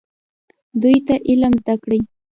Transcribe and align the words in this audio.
دوی 0.81 0.97
ته 1.07 1.15
علم 1.29 1.53
زده 1.61 1.75
کړئ 1.83 1.99